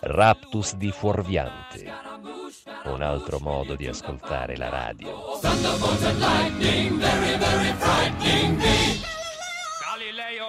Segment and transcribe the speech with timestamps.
[0.00, 1.92] Raptus di fuorviante.
[2.84, 5.38] Un altro modo di ascoltare la radio.
[9.82, 10.46] Galileo,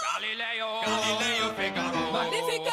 [0.00, 2.10] Galileo, Galileo Figaro.
[2.10, 2.72] Magnifico!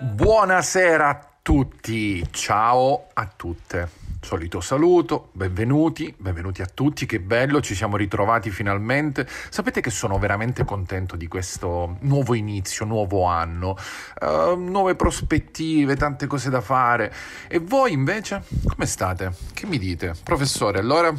[0.00, 4.05] Buonasera a tutti, ciao a tutte.
[4.26, 9.24] Solito saluto, benvenuti, benvenuti a tutti, che bello, ci siamo ritrovati finalmente.
[9.50, 13.76] Sapete che sono veramente contento di questo nuovo inizio, nuovo anno,
[14.22, 17.14] uh, nuove prospettive, tante cose da fare.
[17.46, 19.32] E voi invece, come state?
[19.54, 20.14] Che mi dite?
[20.24, 21.14] Professore, allora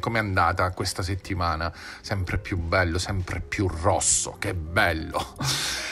[0.00, 1.72] come è andata questa settimana?
[2.00, 5.34] Sempre più bello, sempre più rosso, che bello!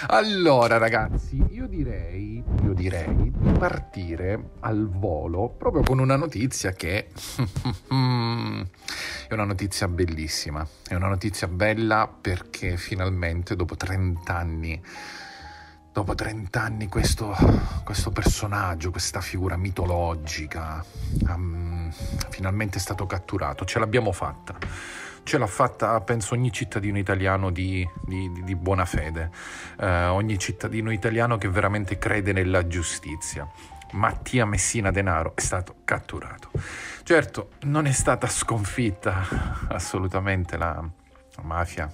[0.08, 7.08] Allora ragazzi, io direi, io direi di partire al volo proprio con una notizia che
[7.88, 14.82] è una notizia bellissima, è una notizia bella perché finalmente dopo 30 anni
[15.94, 17.32] dopo 30 anni questo,
[17.84, 20.84] questo, personaggio, questa figura mitologica,
[21.28, 21.73] um,
[22.30, 23.64] finalmente è stato catturato.
[23.64, 24.56] Ce l'abbiamo fatta.
[25.22, 29.30] Ce l'ha fatta, penso, ogni cittadino italiano di, di, di buona fede,
[29.78, 33.48] uh, ogni cittadino italiano che veramente crede nella giustizia.
[33.92, 36.50] Mattia Messina Denaro è stato catturato.
[37.04, 40.86] Certo, non è stata sconfitta assolutamente la
[41.42, 41.90] mafia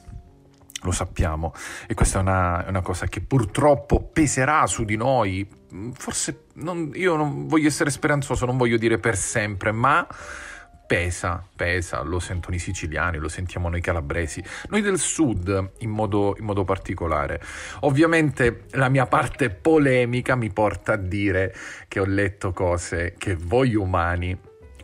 [0.82, 1.52] lo sappiamo.
[1.86, 5.48] E questa è una, una, cosa che purtroppo peserà su di noi,
[5.92, 10.06] forse non, io non voglio essere speranzoso, non voglio dire per sempre, ma
[10.90, 16.34] pesa, pesa, lo sentono i siciliani, lo sentiamo noi calabresi, noi del sud in modo,
[16.36, 17.40] in modo particolare.
[17.80, 21.54] Ovviamente la mia parte polemica mi porta a dire
[21.86, 24.36] che ho letto cose che voi umani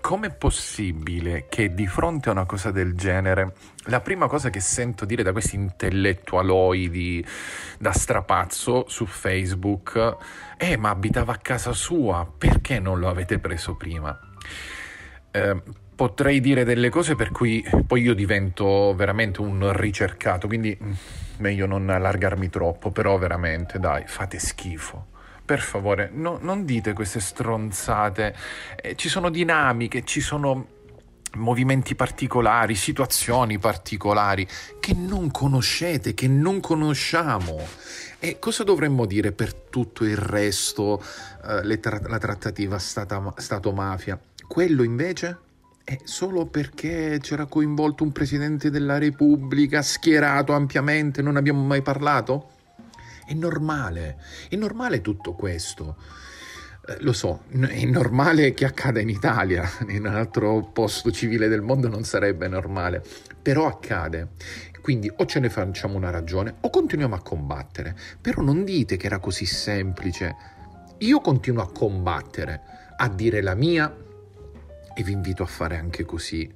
[0.06, 3.54] com'è possibile che di fronte a una cosa del genere
[3.86, 7.26] la prima cosa che sento dire da questi intellettualoidi
[7.76, 10.16] da strapazzo su Facebook
[10.56, 14.16] è ma abitava a casa sua, perché non lo avete preso prima?
[15.33, 15.61] Eh,
[15.96, 20.92] potrei dire delle cose per cui poi io divento veramente un ricercato, quindi mm,
[21.39, 25.14] meglio non allargarmi troppo, però veramente dai, fate schifo
[25.46, 28.34] per favore, no, non dite queste stronzate.
[28.83, 30.74] Eh, ci sono dinamiche, ci sono
[31.36, 34.46] movimenti particolari, situazioni particolari
[34.80, 37.61] che non conoscete, che non conosciamo.
[38.18, 41.02] E cosa dovremmo dire per tutto il resto,
[41.63, 44.18] eh, tra- la trattativa Stato-mafia?
[44.48, 45.39] Quello invece?
[45.84, 52.55] È solo perché c'era coinvolto un presidente della Repubblica schierato ampiamente, non abbiamo mai parlato?
[53.27, 55.97] È normale, è normale tutto questo.
[56.87, 61.61] Eh, lo so, è normale che accada in Italia, in un altro posto civile del
[61.61, 63.03] mondo non sarebbe normale,
[63.42, 64.29] però accade.
[64.81, 67.97] Quindi o ce ne facciamo una ragione o continuiamo a combattere.
[68.20, 70.37] Però non dite che era così semplice.
[70.98, 72.61] Io continuo a combattere,
[72.97, 73.93] a dire la mia
[74.95, 76.48] e vi invito a fare anche così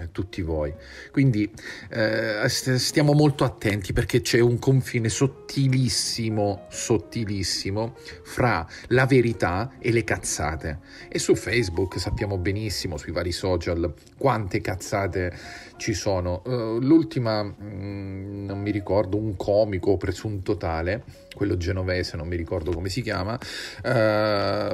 [0.00, 0.72] eh, tutti voi.
[1.10, 1.50] Quindi
[1.90, 10.04] eh, stiamo molto attenti perché c'è un confine sottilissimo, sottilissimo fra la verità e le
[10.04, 10.78] cazzate.
[11.08, 15.36] E su Facebook sappiamo benissimo, sui vari social, quante cazzate
[15.84, 16.40] ci sono.
[16.46, 22.36] Uh, l'ultima, mh, mm, non mi ricordo, un comico presunto tale, quello genovese, non mi
[22.36, 23.38] ricordo come si chiama, uh,
[23.82, 24.72] ha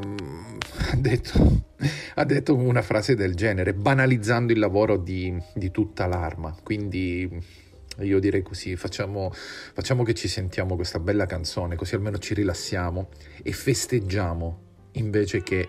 [0.96, 1.68] detto
[2.14, 6.54] ha detto una frase del genere, banalizzando il lavoro di, di tutta l'arma.
[6.62, 7.28] Quindi
[7.98, 13.08] io direi così, facciamo, facciamo che ci sentiamo questa bella canzone, così almeno ci rilassiamo
[13.42, 14.58] e festeggiamo
[14.92, 15.68] invece che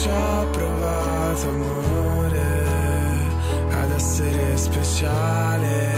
[0.00, 2.64] Ci ho provato amore
[3.70, 5.92] ad essere speciale,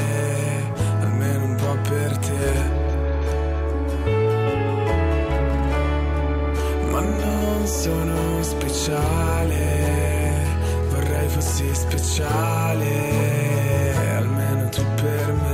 [1.02, 2.80] almeno un po' per te
[7.82, 9.56] sono speciale,
[10.90, 12.86] vorrei fossi speciale,
[14.16, 15.51] almeno tu per me.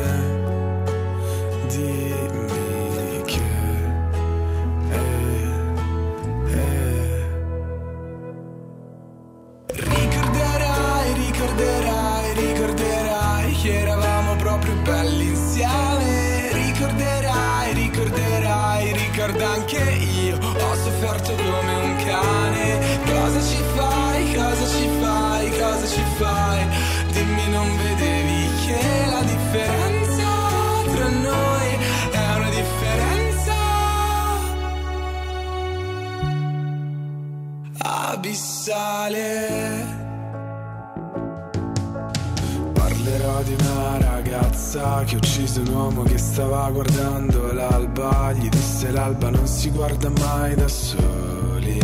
[49.08, 51.80] L'alba non si guarda mai da soli.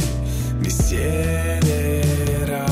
[0.59, 2.67] Mi siederò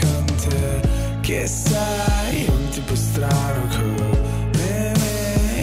[0.00, 0.80] con te
[1.20, 4.08] che sei un tipo strano come
[4.56, 4.94] me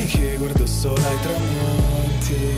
[0.07, 2.57] che guardo solo ai tramonti.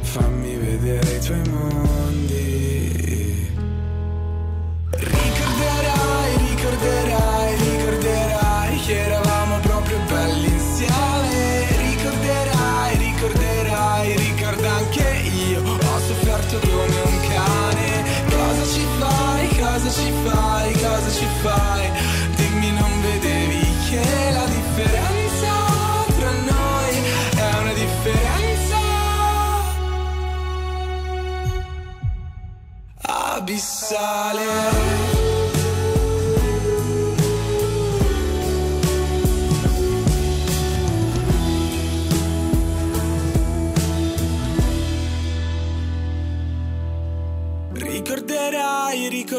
[0.00, 3.52] Fammi vedere i tuoi mondi.
[4.90, 11.13] Ricorderai, ricorderai, ricorderai che eravamo proprio belli insieme.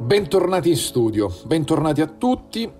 [0.00, 2.70] Bentornati in studio, bentornati a tutti.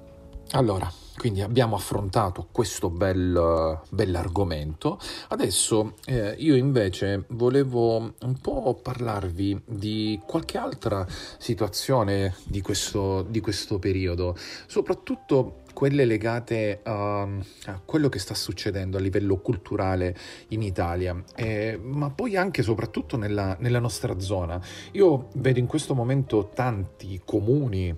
[0.53, 5.01] Allora, quindi abbiamo affrontato questo bel, bell'argomento.
[5.29, 13.41] Adesso eh, io invece volevo un po' parlarvi di qualche altra situazione di questo, di
[13.41, 14.37] questo periodo,
[14.69, 20.13] soprattutto quelle legate a, a, quello che sta succedendo a livello culturale
[20.49, 24.61] in Italia, eh, ma poi anche e soprattutto nella, nella nostra zona.
[24.95, 27.97] Io vedo in questo momento tanti comuni,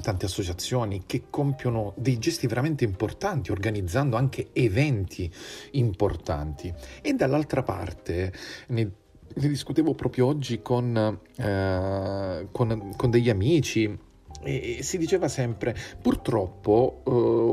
[0.00, 5.30] tante associazioni che compiono dei gesti veramente importanti, organizzando anche eventi
[5.72, 6.72] importanti.
[7.02, 8.32] E dall'altra parte,
[8.68, 8.90] ne,
[9.34, 14.04] ne discutevo proprio oggi con, eh, con, con degli amici
[14.42, 17.02] e si diceva sempre, purtroppo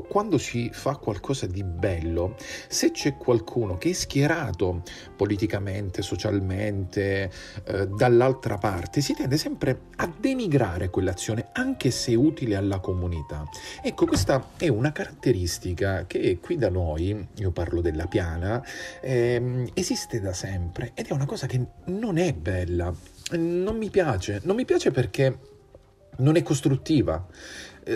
[0.06, 2.35] eh, quando si fa qualcosa di bello,
[2.68, 4.83] se c'è qualcuno che è schierato
[5.15, 7.31] politicamente, socialmente,
[7.65, 13.44] eh, dall'altra parte, si tende sempre a denigrare quell'azione, anche se utile alla comunità.
[13.81, 18.63] Ecco, questa è una caratteristica che qui da noi, io parlo della piana,
[19.01, 22.94] ehm, esiste da sempre ed è una cosa che non è bella.
[23.31, 25.52] Non mi piace, non mi piace perché
[26.18, 27.25] non è costruttiva.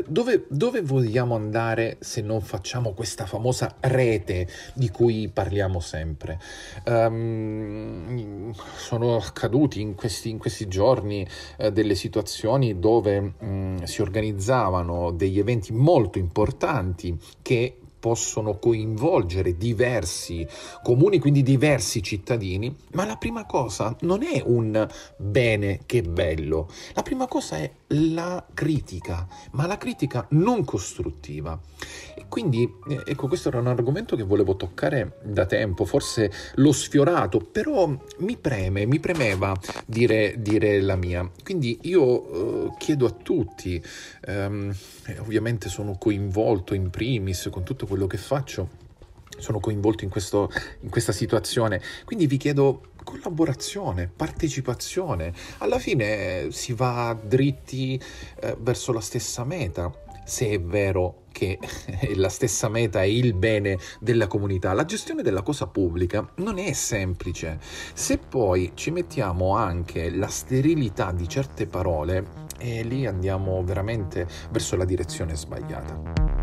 [0.05, 6.37] Dove, dove, vogliamo andare se non facciamo questa famosa rete di cui parliamo sempre?
[6.85, 11.25] Um, sono accaduti in questi, in questi giorni
[11.59, 17.77] uh, delle situazioni dove um, si organizzavano degli eventi molto importanti che
[18.07, 20.47] possono coinvolgere diversi
[20.81, 24.87] comuni, quindi diversi cittadini, ma la prima cosa non è un
[25.17, 31.59] bene che bello, la prima cosa è la critica, ma la critica non costruttiva.
[32.29, 37.39] Quindi, eh, ecco, questo era un argomento che volevo toccare da tempo, forse l'ho sfiorato,
[37.39, 37.87] però
[38.19, 39.55] mi preme, mi premeva
[39.85, 41.29] dire, dire la mia.
[41.43, 43.81] Quindi io eh, chiedo a tutti,
[44.25, 44.75] ehm,
[45.19, 48.69] ovviamente sono coinvolto in primis con tutto quello che faccio,
[49.37, 50.49] sono coinvolto in, questo,
[50.81, 55.31] in questa situazione, quindi vi chiedo collaborazione, partecipazione.
[55.59, 57.99] Alla fine si va dritti
[58.41, 59.89] eh, verso la stessa meta,
[60.27, 61.57] se è vero che
[62.15, 64.73] la stessa meta è il bene della comunità.
[64.73, 67.59] La gestione della cosa pubblica non è semplice.
[67.93, 74.75] Se poi ci mettiamo anche la sterilità di certe parole, e lì andiamo veramente verso
[74.75, 76.36] la direzione sbagliata.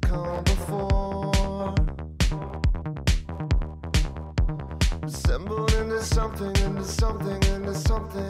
[0.00, 1.74] Come before.
[5.02, 8.26] Assembled into something, into something, into something.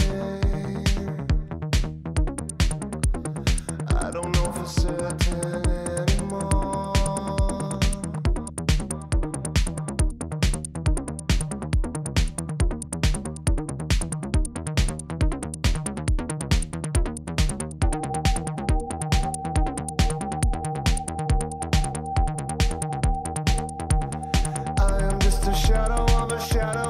[4.00, 5.88] I don't know for certain
[25.58, 26.88] shadow of a shadow.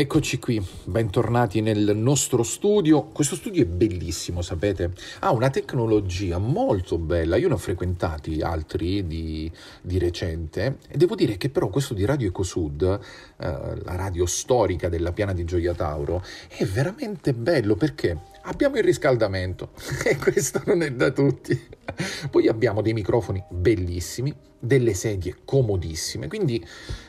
[0.00, 3.02] Eccoci qui, bentornati nel nostro studio.
[3.12, 4.92] Questo studio è bellissimo, sapete?
[5.18, 7.36] Ha una tecnologia molto bella.
[7.36, 9.52] Io ne ho frequentati altri di,
[9.82, 12.98] di recente e devo dire che però questo di Radio Ecosud, eh,
[13.36, 19.70] la radio storica della piana di Gioia Tauro, è veramente bello perché abbiamo il riscaldamento
[20.04, 21.68] e questo non è da tutti.
[22.30, 26.64] Poi abbiamo dei microfoni bellissimi, delle sedie comodissime, quindi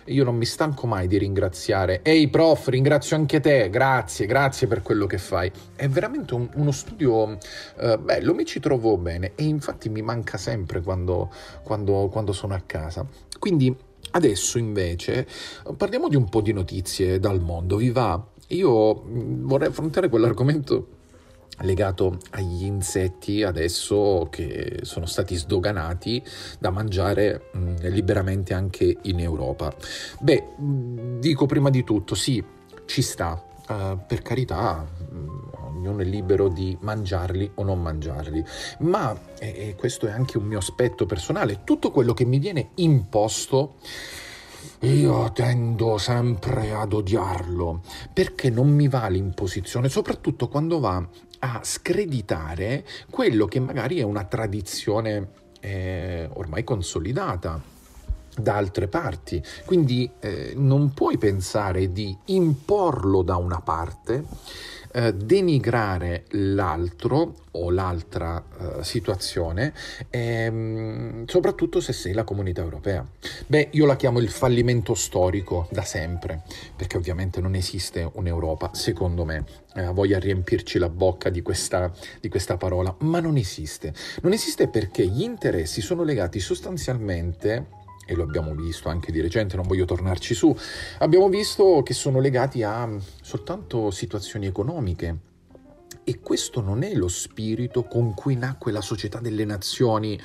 [0.05, 2.01] io non mi stanco mai di ringraziare.
[2.01, 5.51] Ehi prof, ringrazio anche te, grazie, grazie per quello che fai.
[5.75, 7.37] È veramente un, uno studio
[7.77, 11.31] eh, bello, mi ci trovo bene e infatti mi manca sempre quando,
[11.63, 13.05] quando, quando sono a casa.
[13.37, 13.75] Quindi
[14.11, 15.27] adesso invece
[15.77, 18.23] parliamo di un po' di notizie dal mondo, vi va?
[18.47, 20.99] Io mm, vorrei affrontare quell'argomento
[21.61, 26.23] legato agli insetti adesso che sono stati sdoganati
[26.59, 29.73] da mangiare mh, mm, liberamente anche in Europa.
[30.19, 32.43] Beh, mm, dico prima di tutto, sì,
[32.85, 35.39] ci sta, uh, per carità, mm,
[35.75, 38.43] ognuno è libero di mangiarli o non mangiarli,
[38.79, 43.75] ma, e questo è anche un mio aspetto personale, tutto quello che mi viene imposto
[44.81, 47.81] io tendo sempre ad odiarlo
[48.13, 51.07] perché non mi va l'imposizione, soprattutto quando va
[51.43, 55.29] a screditare quello che magari è una tradizione
[55.59, 57.61] eh, ormai consolidata
[58.35, 59.43] da altre parti.
[59.65, 64.23] Quindi eh, non puoi pensare di imporlo da una parte
[64.93, 69.73] eh, denigrare l'altro o l'altra eh, situazione,
[70.09, 73.05] ehm, soprattutto se sei la comunità europea.
[73.47, 76.43] Beh, io la chiamo il fallimento storico da sempre,
[76.75, 79.43] perché ovviamente non esiste un'Europa, secondo me,
[79.75, 83.93] eh, voglia riempirci la bocca di questa, di questa parola, ma non esiste.
[84.21, 89.55] Non esiste perché gli interessi sono legati sostanzialmente e lo abbiamo visto anche di recente,
[89.55, 90.55] non voglio tornarci su,
[90.99, 92.89] abbiamo visto che sono legati a
[93.21, 95.29] soltanto situazioni economiche.
[96.03, 100.19] E questo non è lo spirito con cui nacque la società delle nazioni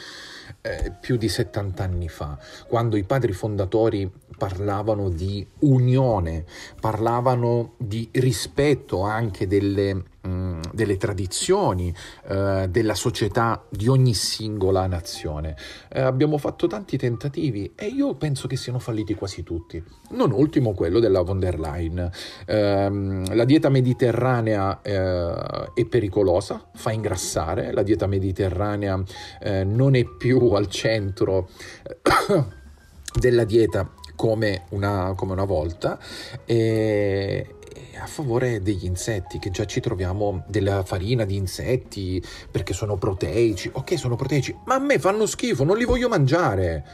[0.63, 6.45] eh, più di 70 anni fa, quando i padri fondatori parlavano di unione,
[6.81, 11.95] parlavano di rispetto anche delle, mm, delle tradizioni
[12.29, 15.57] eh, della società di ogni singola nazione.
[15.89, 19.83] Eh, abbiamo fatto tanti tentativi e io penso che siano falliti quasi tutti.
[20.11, 22.11] Non ultimo quello della von der Leyen.
[22.47, 29.03] Ehm, la dieta mediterranea eh, è pericolosa, fa ingrassare, la dieta mediterranea
[29.41, 31.49] eh, non è più al centro
[33.19, 35.99] della dieta come una, come una volta
[36.45, 37.56] e,
[38.01, 43.71] a favore degli insetti, che già ci troviamo della farina di insetti perché sono proteici.
[43.73, 46.85] Ok, sono proteici, ma a me fanno schifo, non li voglio mangiare.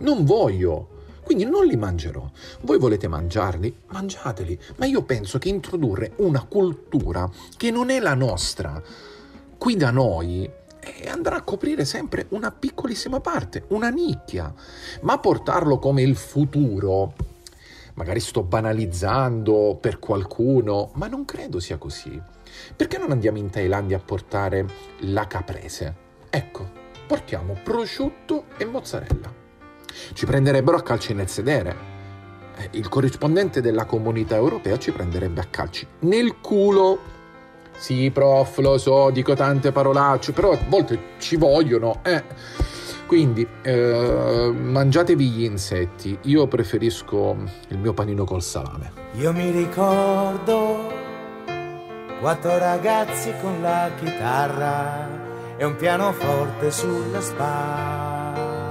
[0.00, 0.88] Non voglio.
[1.22, 2.30] Quindi non li mangerò.
[2.62, 3.74] Voi volete mangiarli?
[3.88, 4.58] Mangiateli.
[4.76, 8.82] Ma io penso che introdurre una cultura che non è la nostra
[9.56, 10.50] qui da noi
[10.80, 14.52] e andrà a coprire sempre una piccolissima parte, una nicchia,
[15.00, 17.14] ma portarlo come il futuro,
[17.94, 22.20] magari sto banalizzando per qualcuno, ma non credo sia così.
[22.76, 24.66] Perché non andiamo in Thailandia a portare
[25.00, 25.94] la caprese?
[26.30, 26.70] Ecco,
[27.06, 29.32] portiamo prosciutto e mozzarella.
[30.12, 31.92] Ci prenderebbero a calci nel sedere.
[32.56, 37.12] Eh, il corrispondente della comunità europea ci prenderebbe a calci nel culo
[37.76, 42.22] sì, prof, lo so, dico tante parolacce, però a volte ci vogliono, eh.
[43.06, 47.36] Quindi eh, mangiatevi gli insetti, io preferisco
[47.68, 48.92] il mio panino col salame.
[49.12, 50.92] Io mi ricordo
[52.20, 55.08] quattro ragazzi con la chitarra
[55.56, 58.62] e un pianoforte sulla spalla.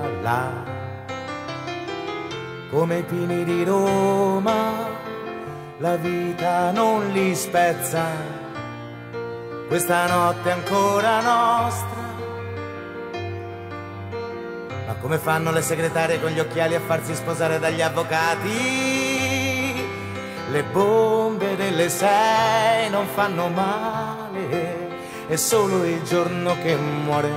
[2.70, 4.90] Come i pini di Roma,
[5.78, 8.04] la vita non li spezza
[9.68, 11.93] questa notte ancora nostra.
[15.04, 18.50] Come fanno le segretarie con gli occhiali a farsi sposare dagli avvocati?
[20.50, 27.32] Le bombe delle sei non fanno male, è solo il giorno che muore.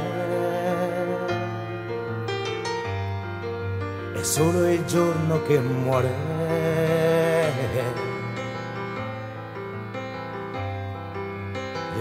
[4.15, 6.35] È solo il giorno che muore.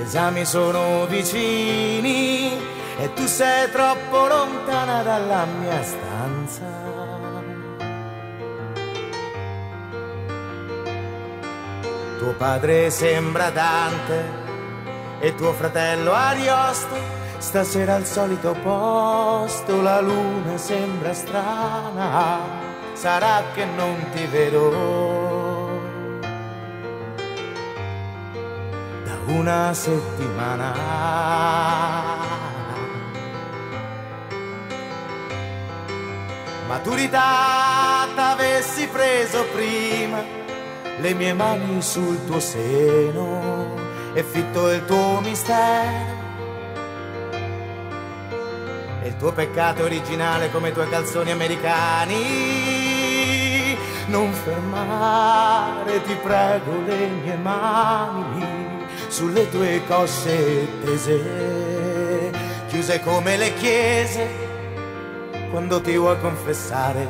[0.04, 6.84] esami sono vicini e tu sei troppo lontana dalla mia stanza.
[12.18, 14.44] Tuo padre sembra Dante
[15.20, 17.24] e tuo fratello Ariosto.
[17.38, 22.40] Stasera al solito posto la luna sembra strana,
[22.94, 25.56] sarà che non ti vedo
[29.28, 30.74] una settimana.
[36.68, 40.24] Maturità t'avessi preso prima
[41.00, 43.76] le mie mani sul tuo seno
[44.14, 46.24] e fitto il tuo mistero.
[49.04, 52.18] E il tuo peccato originale come i tuoi calzoni americani.
[54.08, 62.32] Non fermare, ti prego, le mie mani sulle tue cosce tese,
[62.68, 64.45] chiuse come le chiese
[65.50, 67.08] quando ti vuoi confessare.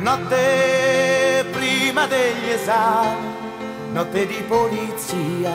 [0.00, 3.26] Notte prima degli esami,
[3.92, 5.52] notte di polizia,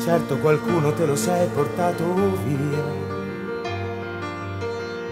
[0.00, 2.04] certo qualcuno te lo sei portato
[2.44, 3.00] via.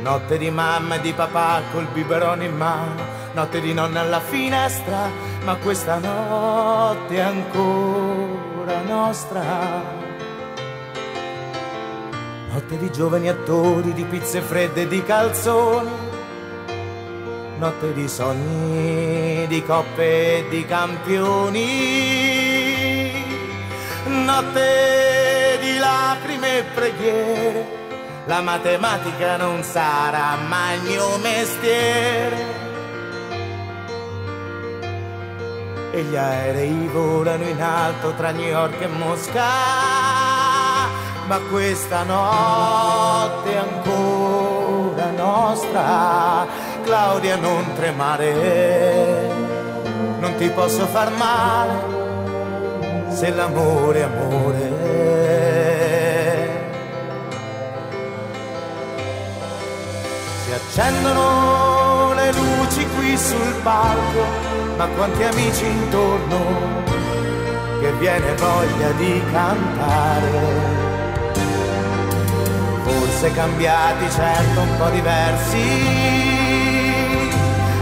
[0.03, 5.09] Notte di mamma e di papà col biberone in mano notte di nonna alla finestra,
[5.45, 10.10] ma questa notte è ancora nostra.
[12.61, 15.91] Notte di giovani attori, di pizze fredde e di calzoni,
[17.57, 21.65] notte di sogni, di coppe e di campioni,
[24.05, 27.67] notte di lacrime e preghiere.
[28.27, 32.45] La matematica non sarà mai il mio mestiere
[35.93, 40.10] e gli aerei volano in alto tra New York e Mosca.
[41.31, 46.45] Ma questa notte ancora nostra,
[46.83, 49.31] Claudia non tremare,
[50.19, 54.73] non ti posso far male se l'amore è amore.
[60.43, 64.25] Si accendono le luci qui sul palco
[64.77, 66.83] ma quanti amici intorno
[67.81, 70.90] che viene voglia di cantare.
[73.21, 75.59] Forse cambiati, certo un po' diversi,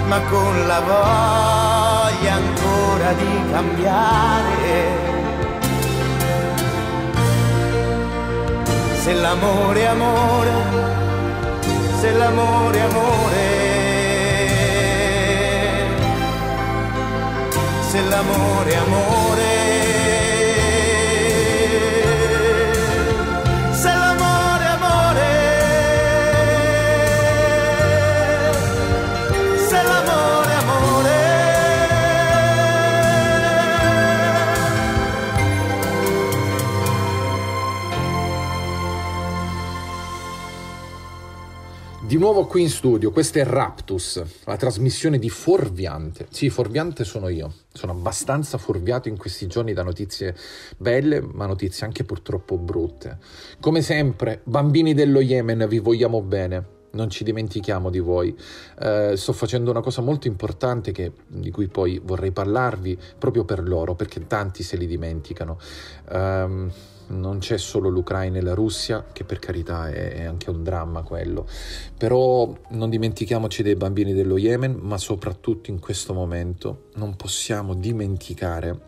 [0.08, 5.06] ma con la voglia ancora di cambiare.
[9.00, 10.50] Se l'amore è amore,
[12.00, 13.76] se l'amore è amore
[17.88, 19.57] se l'amore è amore.
[42.08, 46.26] Di nuovo qui in studio, questo è Raptus, la trasmissione di Forviante.
[46.30, 47.52] Sì, Forviante sono io.
[47.70, 50.34] Sono abbastanza fuorviato in questi giorni da notizie
[50.78, 53.18] belle, ma notizie anche purtroppo brutte.
[53.60, 56.64] Come sempre, bambini dello Yemen, vi vogliamo bene.
[56.92, 58.34] Non ci dimentichiamo di voi.
[58.80, 63.68] Eh, sto facendo una cosa molto importante che, di cui poi vorrei parlarvi proprio per
[63.68, 65.58] loro, perché tanti se li dimenticano.
[66.10, 66.72] Um,
[67.08, 71.02] non c'è solo l'Ucraina e la Russia, che per carità è, è, anche un dramma
[71.02, 71.46] quello,
[71.96, 78.86] però non dimentichiamoci dei bambini dello Yemen, ma soprattutto in questo momento non possiamo dimenticare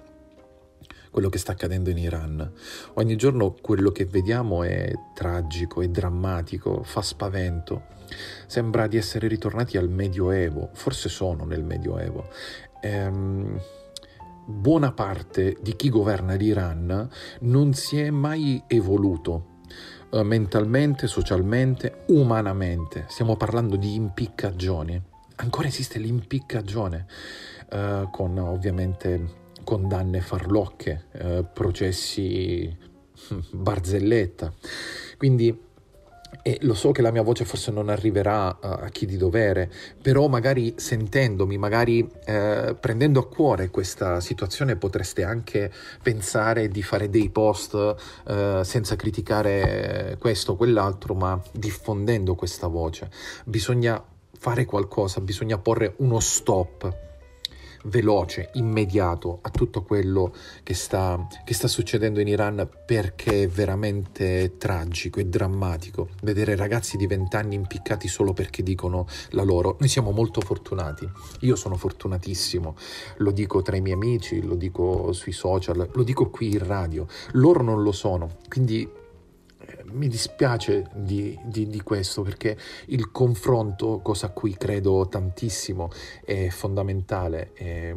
[1.10, 2.52] quello che sta accadendo in Iran.
[2.94, 7.98] Ogni giorno quello che vediamo è tragico, è drammatico, fa spavento.
[8.46, 12.28] Sembra di essere ritornati al Medioevo, forse sono nel Medioevo.
[12.80, 13.60] Ehm,
[14.50, 17.08] buona parte di chi governa l'Iran
[17.40, 19.58] non si è mai evoluto
[20.10, 23.06] eh, mentalmente, socialmente, umanamente.
[23.08, 25.04] Stiamo parlando di impiccagione.
[25.36, 27.06] Ancora esiste l'impiccagione,
[27.70, 32.76] eh, con ovviamente condanne farlocche, eh, processi
[33.52, 34.52] barzelletta.
[35.16, 35.68] Quindi
[36.42, 40.28] e lo so che la mia voce forse non arriverà a, chi di dovere, però
[40.28, 45.70] magari sentendomi, magari eh, prendendo a cuore questa situazione potreste anche
[46.02, 47.94] pensare di fare dei post
[48.26, 53.10] eh, senza criticare questo o quell'altro, ma diffondendo questa voce.
[53.44, 54.02] Bisogna
[54.38, 57.08] fare qualcosa, bisogna porre uno stop
[57.84, 64.56] veloce, immediato a tutto quello che sta, che sta succedendo in Iran perché è veramente
[64.58, 66.08] tragico e drammatico.
[66.22, 69.76] Vedere ragazzi di 20 anni impiccati solo perché dicono la loro.
[69.78, 71.08] Noi siamo molto fortunati,
[71.40, 72.76] io sono fortunatissimo,
[73.18, 77.06] lo dico tra i miei amici, lo dico sui social, lo dico qui in radio,
[77.32, 78.88] loro non lo sono, quindi
[79.92, 82.56] mi dispiace di, di, di, questo perché
[82.86, 85.90] il confronto, cosa a cui credo tantissimo,
[86.24, 87.52] è fondamentale.
[87.52, 87.94] È,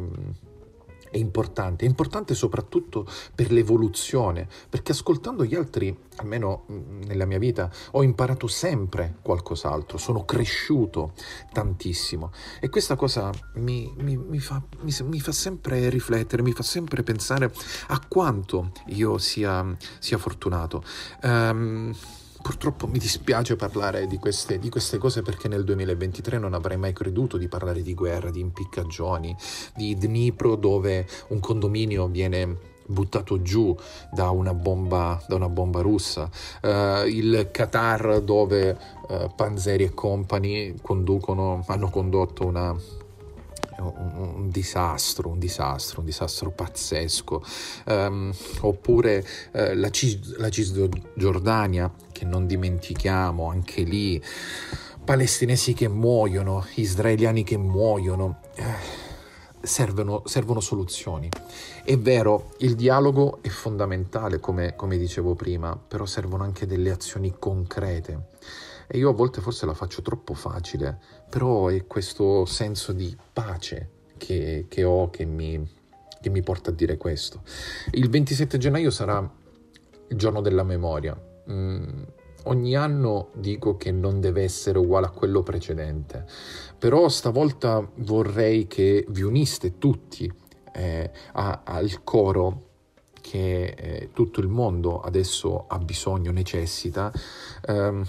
[1.14, 6.64] è importante, è importante soprattutto per l'evoluzione, perché ascoltando gli altri, almeno
[7.06, 11.12] nella mia vita, ho imparato sempre qualcos'altro, sono cresciuto
[11.52, 17.04] tantissimo e questa cosa mi, mi, mi, fa, mi fa, sempre riflettere, mi fa sempre
[17.04, 17.52] pensare
[17.88, 19.64] a quanto io sia,
[20.00, 20.82] sia fortunato.
[21.22, 21.94] Um,
[22.44, 26.92] Purtroppo mi dispiace parlare di queste, di queste, cose perché nel 2023 non avrei mai
[26.92, 29.34] creduto di parlare di guerra, di impiccagioni,
[29.74, 33.74] di Dnipro dove un condominio viene buttato giù
[34.12, 36.28] da una bomba, da una bomba russa,
[36.60, 38.76] uh, il Qatar dove
[39.08, 42.76] uh, Panzeri e compagni conducono, hanno condotto una,
[43.78, 47.42] un, un, disastro, un disastro, un disastro pazzesco.
[47.86, 54.22] Um, oppure uh, la, Cis- la Cisgiordania, che non dimentichiamo, anche lì,
[55.04, 58.40] palestinesi che muoiono, israeliani che muoiono.
[58.54, 59.02] Eh,
[59.64, 61.28] servono, servono, soluzioni.
[61.82, 67.34] È vero, il dialogo è fondamentale, come, come dicevo prima, però servono anche delle azioni
[67.38, 68.32] concrete.
[68.86, 73.90] E io a volte forse la faccio troppo facile, però è questo senso di pace
[74.16, 75.66] che, che ho che mi,
[76.20, 77.42] che mi porta a dire questo.
[77.92, 79.18] Il 27 gennaio sarà
[80.08, 81.18] il giorno della memoria.
[81.50, 82.02] Mm,
[82.44, 86.24] ogni anno dico che non deve essere uguale a quello precedente,
[86.78, 90.30] però stavolta vorrei che vi uniste tutti
[90.72, 92.72] eh, al coro
[93.20, 97.10] che eh, tutto il mondo adesso ha bisogno, necessita,
[97.66, 98.04] ehm,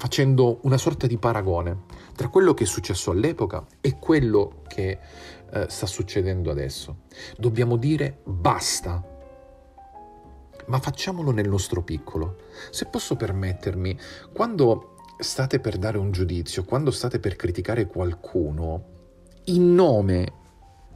[0.00, 1.82] facendo una sorta di paragone
[2.16, 4.98] tra quello che è successo all'epoca e quello che
[5.52, 7.00] eh, sta succedendo adesso.
[7.36, 9.04] Dobbiamo dire basta,
[10.68, 12.36] ma facciamolo nel nostro piccolo.
[12.70, 13.94] Se posso permettermi,
[14.32, 18.84] quando state per dare un giudizio, quando state per criticare qualcuno,
[19.44, 20.32] in nome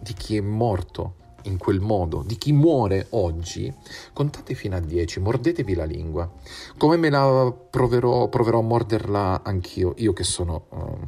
[0.00, 3.72] di chi è morto, in quel modo, di chi muore oggi,
[4.12, 6.30] contate fino a 10, mordetevi la lingua.
[6.76, 10.98] Come me la proverò, proverò a morderla anch'io, io che sono uh,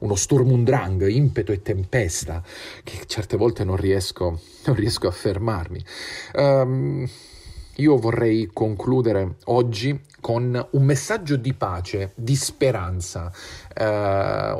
[0.00, 2.42] uno Sturmundrang, impeto e tempesta,
[2.82, 5.84] che certe volte non riesco, non riesco a fermarmi.
[6.34, 7.08] Um,
[7.78, 13.32] io vorrei concludere oggi con un messaggio di pace, di speranza,
[13.78, 13.82] uh,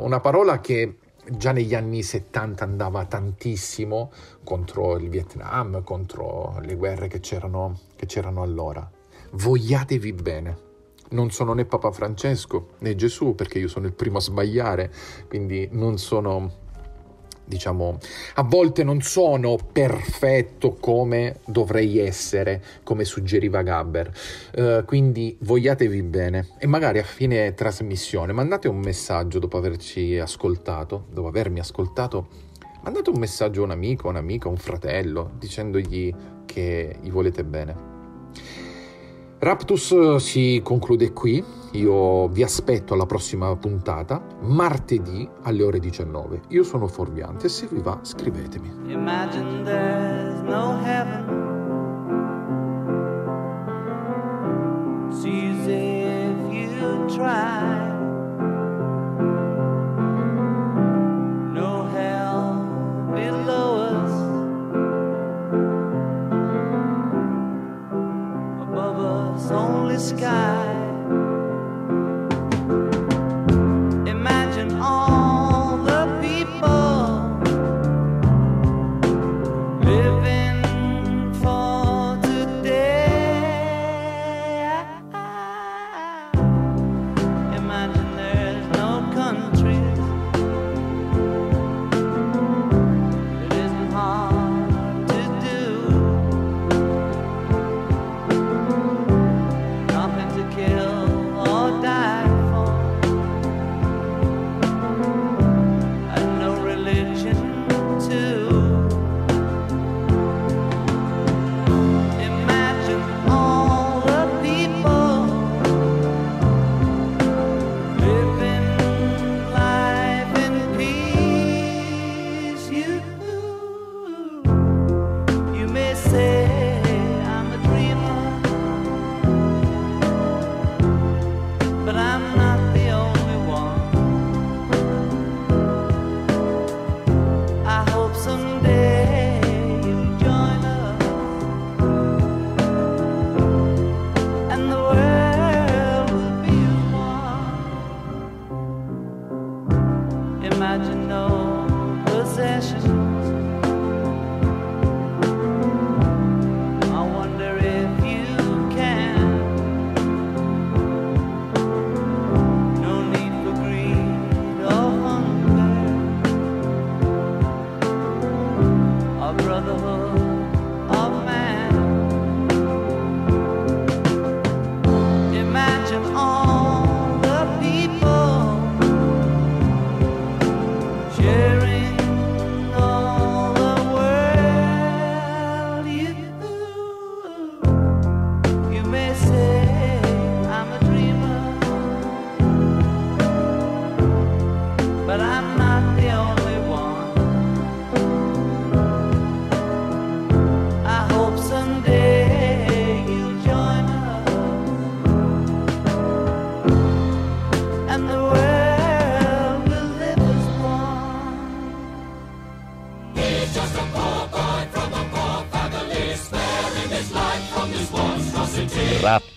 [0.03, 0.97] una parola che
[1.29, 4.11] già negli anni 70 andava tantissimo
[4.43, 8.89] contro il Vietnam, contro le guerre che c'erano, che c'erano allora.
[9.31, 10.63] Vogliatevi bene.
[11.09, 14.91] Non sono né Papa Francesco né Gesù perché io sono il primo a sbagliare,
[15.27, 16.63] quindi non sono
[17.45, 17.99] diciamo,
[18.35, 24.11] a volte non sono perfetto come dovrei essere, come suggeriva Gabber.
[24.55, 31.05] Uh, quindi vogliatevi bene e magari a fine trasmissione mandate un messaggio dopo averci ascoltato,
[31.11, 32.27] dopo avermi ascoltato,
[32.83, 36.13] mandate un messaggio a un amico, un'amica, un fratello, dicendogli
[36.45, 37.93] che gli volete bene.
[39.39, 41.43] Raptus eh, si conclude qui,
[41.75, 46.41] io vi aspetto alla prossima puntata, martedì alle ore 19.
[46.49, 48.83] Io sono Forviante e se vi va scrivetemi.
[69.97, 70.54] Sky.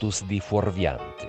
[0.08, 1.28] Raptus di Fuorviante.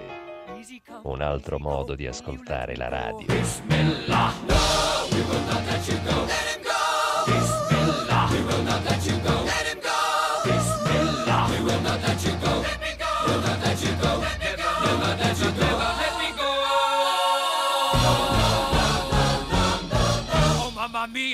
[1.03, 3.25] Un altro modo di ascoltare la radio.
[3.25, 4.55] Bismillah, no,
[5.11, 6.25] we will not let you go.
[6.25, 6.71] Let him go.
[7.25, 9.18] Bismillah, we will not let you go.